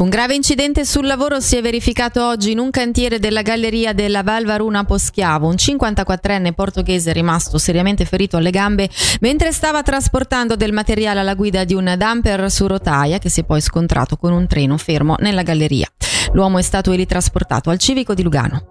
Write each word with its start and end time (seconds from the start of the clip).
Un 0.00 0.08
grave 0.08 0.34
incidente 0.34 0.86
sul 0.86 1.04
lavoro 1.04 1.40
si 1.40 1.56
è 1.56 1.60
verificato 1.60 2.26
oggi 2.26 2.52
in 2.52 2.58
un 2.58 2.70
cantiere 2.70 3.18
della 3.18 3.42
galleria 3.42 3.92
della 3.92 4.22
Val 4.22 4.46
Varuna 4.46 4.82
Poschiavo. 4.82 5.46
Un 5.46 5.56
54enne 5.56 6.52
portoghese 6.54 7.10
è 7.10 7.12
rimasto 7.12 7.58
seriamente 7.58 8.06
ferito 8.06 8.38
alle 8.38 8.50
gambe 8.50 8.88
mentre 9.20 9.52
stava 9.52 9.82
trasportando 9.82 10.56
del 10.56 10.72
materiale 10.72 11.20
alla 11.20 11.34
guida 11.34 11.64
di 11.64 11.74
un 11.74 11.94
dumper 11.98 12.50
su 12.50 12.66
rotaia 12.66 13.18
che 13.18 13.28
si 13.28 13.40
è 13.40 13.44
poi 13.44 13.60
scontrato 13.60 14.16
con 14.16 14.32
un 14.32 14.46
treno 14.46 14.78
fermo 14.78 15.16
nella 15.18 15.42
galleria. 15.42 15.86
L'uomo 16.32 16.56
è 16.56 16.62
stato 16.62 16.92
ritrasportato 16.92 17.68
al 17.68 17.78
civico 17.78 18.14
di 18.14 18.22
Lugano. 18.22 18.70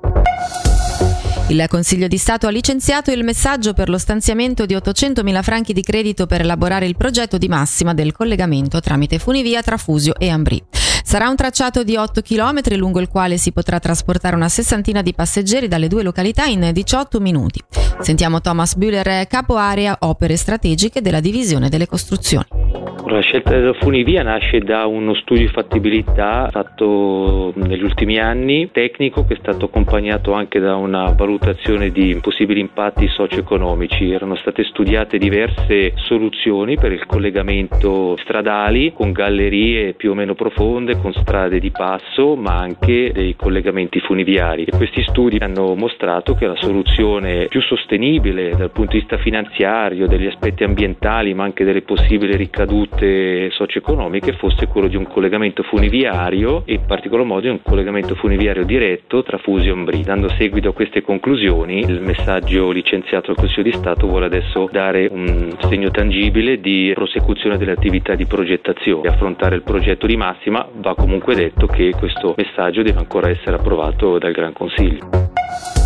Il 1.50 1.64
Consiglio 1.68 2.08
di 2.08 2.18
Stato 2.18 2.48
ha 2.48 2.52
licenziato 2.52 3.12
il 3.12 3.24
messaggio 3.24 3.74
per 3.74 3.90
lo 3.90 4.00
stanziamento 4.00 4.66
di 4.66 4.74
800.000 4.74 5.44
franchi 5.44 5.74
di 5.74 5.84
credito 5.84 6.26
per 6.26 6.42
elaborare 6.42 6.88
il 6.88 6.98
progetto 6.98 7.38
di 7.38 7.48
massima 7.48 7.94
del 7.94 8.14
collegamento 8.14 8.80
tramite 8.80 9.20
funivia 9.20 9.62
tra 9.62 9.78
Fusio 9.78 10.16
e 10.18 10.30
Ambrì. 10.30 10.64
Sarà 11.10 11.28
un 11.28 11.36
tracciato 11.36 11.84
di 11.84 11.96
8 11.96 12.22
km 12.22 12.76
lungo 12.76 13.00
il 13.00 13.08
quale 13.08 13.40
si 13.40 13.52
potrà 13.52 13.80
trasportare 13.80 14.36
una 14.36 14.48
sessantina 14.48 15.02
di 15.02 15.16
passeggeri 15.16 15.68
dalle 15.68 15.88
due 15.88 16.04
località 16.04 16.46
in 16.46 16.70
18 16.72 17.20
minuti. 17.20 17.60
Sentiamo 18.00 18.42
Thomas 18.42 18.76
Bühler, 18.76 19.26
capo 19.26 19.56
area 19.56 19.98
opere 20.02 20.38
strategiche 20.38 21.02
della 21.02 21.20
divisione 21.20 21.68
delle 21.68 21.88
costruzioni. 21.88 22.59
La 23.08 23.22
scelta 23.22 23.52
della 23.52 23.74
funivia 23.74 24.24
nasce 24.24 24.60
da 24.60 24.86
uno 24.86 25.14
studio 25.16 25.46
di 25.46 25.52
fattibilità 25.52 26.50
fatto 26.52 27.54
negli 27.56 27.82
ultimi 27.82 28.20
anni, 28.20 28.70
tecnico, 28.72 29.26
che 29.26 29.34
è 29.36 29.38
stato 29.40 29.66
accompagnato 29.66 30.34
anche 30.34 30.60
da 30.60 30.76
una 30.76 31.12
valutazione 31.12 31.92
di 31.92 32.20
possibili 32.22 32.60
impatti 32.60 33.08
socio-economici. 33.08 34.12
Erano 34.12 34.36
state 34.36 34.64
studiate 34.66 35.18
diverse 35.18 35.94
soluzioni 35.96 36.78
per 36.78 36.92
il 36.92 37.06
collegamento 37.06 38.18
stradali 38.18 38.92
con 38.94 39.12
gallerie 39.12 39.94
più 39.94 40.12
o 40.12 40.14
meno 40.14 40.36
profonde, 40.36 40.98
con 40.98 41.14
strade 41.14 41.60
di 41.60 41.72
passo, 41.72 42.36
ma 42.36 42.58
anche 42.58 43.12
dei 43.12 43.36
collegamenti 43.36 44.00
funiviari. 44.02 44.66
E 44.66 44.72
questi 44.76 45.04
studi 45.04 45.38
hanno 45.38 45.74
mostrato 45.74 46.36
che 46.36 46.46
la 46.46 46.58
soluzione 46.58 47.48
più 47.48 47.62
sostenibile 47.62 48.52
dal 48.56 48.72
punto 48.72 48.92
di 48.92 49.00
vista 49.00 49.18
finanziario, 49.18 50.08
degli 50.08 50.28
aspetti 50.28 50.64
ambientali, 50.64 51.34
ma 51.34 51.44
anche 51.44 51.64
delle 51.64 51.82
possibili 51.82 52.36
ricadute 52.36 52.89
ricadute 52.90 53.50
socio-economiche 53.52 54.34
fosse 54.34 54.68
quello 54.68 54.88
di 54.88 54.96
un 54.96 55.08
collegamento 55.08 55.64
funiviario 55.64 56.64
e 56.66 56.74
in 56.74 56.86
particolar 56.86 57.26
modo 57.26 57.50
un 57.50 57.62
collegamento 57.62 58.16
funiviario 58.16 58.66
diretto 58.66 59.24
tra 59.24 59.38
Fusi 59.38 59.68
e 59.68 59.72
Ombri. 59.72 60.04
Dando 60.04 60.30
seguito 60.30 60.70
a 60.70 60.74
queste 60.74 61.02
conclusioni, 61.02 61.80
il 61.80 62.02
messaggio 62.02 62.72
licenziato 62.72 63.28
dal 63.28 63.36
Consiglio 63.36 63.64
di 63.64 63.74
Stato 63.74 64.08
vuole 64.08 64.26
adesso 64.26 64.68
dare 64.72 65.08
un 65.10 65.56
segno 65.70 65.92
tangibile 65.92 66.60
di 66.60 66.92
prosecuzione 66.94 67.58
delle 67.58 67.72
attività 67.72 68.16
di 68.16 68.26
progettazione. 68.26 69.08
Affrontare 69.08 69.56
il 69.56 69.64
progetto 69.64 70.08
di 70.08 70.18
massima 70.18 70.68
va 70.74 70.96
comunque 70.96 71.36
detto 71.36 71.68
che 71.68 71.94
questo 71.98 72.34
messaggio 72.38 72.82
deve 72.82 73.00
ancora 73.00 73.30
essere 73.30 73.56
approvato 73.56 74.18
dal 74.18 74.32
Gran 74.32 74.54
Consiglio. 74.54 75.79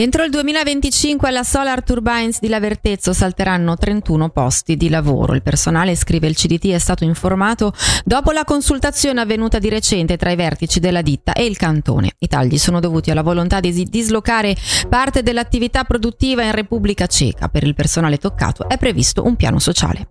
Entro 0.00 0.24
il 0.24 0.30
2025 0.30 1.28
alla 1.28 1.42
Solar 1.42 1.82
Turbines 1.82 2.40
di 2.40 2.48
Lavertezzo 2.48 3.12
salteranno 3.12 3.76
31 3.76 4.30
posti 4.30 4.78
di 4.78 4.88
lavoro. 4.88 5.34
Il 5.34 5.42
personale, 5.42 5.94
scrive 5.94 6.26
il 6.26 6.34
CDT, 6.34 6.68
è 6.68 6.78
stato 6.78 7.04
informato 7.04 7.74
dopo 8.06 8.30
la 8.30 8.44
consultazione 8.44 9.20
avvenuta 9.20 9.58
di 9.58 9.68
recente 9.68 10.16
tra 10.16 10.30
i 10.30 10.36
vertici 10.36 10.80
della 10.80 11.02
ditta 11.02 11.34
e 11.34 11.44
il 11.44 11.58
cantone. 11.58 12.12
I 12.18 12.28
tagli 12.28 12.56
sono 12.56 12.80
dovuti 12.80 13.10
alla 13.10 13.20
volontà 13.20 13.60
di 13.60 13.84
dislocare 13.90 14.56
parte 14.88 15.22
dell'attività 15.22 15.84
produttiva 15.84 16.44
in 16.44 16.52
Repubblica 16.52 17.06
Ceca. 17.06 17.48
Per 17.48 17.62
il 17.62 17.74
personale 17.74 18.16
toccato 18.16 18.70
è 18.70 18.78
previsto 18.78 19.26
un 19.26 19.36
piano 19.36 19.58
sociale. 19.58 20.08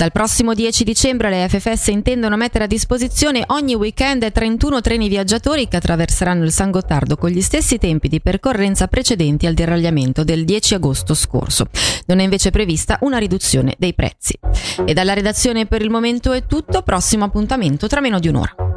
Dal 0.00 0.12
prossimo 0.12 0.54
10 0.54 0.82
dicembre 0.82 1.28
le 1.28 1.46
FFS 1.46 1.88
intendono 1.88 2.38
mettere 2.38 2.64
a 2.64 2.66
disposizione 2.66 3.44
ogni 3.48 3.74
weekend 3.74 4.32
31 4.32 4.80
treni 4.80 5.10
viaggiatori 5.10 5.68
che 5.68 5.76
attraverseranno 5.76 6.42
il 6.42 6.52
San 6.52 6.70
Gottardo 6.70 7.18
con 7.18 7.28
gli 7.28 7.42
stessi 7.42 7.76
tempi 7.76 8.08
di 8.08 8.22
percorrenza 8.22 8.86
precedenti 8.86 9.44
al 9.44 9.52
deragliamento 9.52 10.24
del 10.24 10.46
10 10.46 10.76
agosto 10.76 11.12
scorso. 11.12 11.66
Non 12.06 12.18
è 12.18 12.22
invece 12.22 12.48
prevista 12.48 12.96
una 13.02 13.18
riduzione 13.18 13.74
dei 13.76 13.92
prezzi. 13.92 14.38
E 14.86 14.94
dalla 14.94 15.12
redazione 15.12 15.66
per 15.66 15.82
il 15.82 15.90
momento 15.90 16.32
è 16.32 16.46
tutto, 16.46 16.80
prossimo 16.80 17.26
appuntamento 17.26 17.86
tra 17.86 18.00
meno 18.00 18.18
di 18.18 18.28
un'ora. 18.28 18.69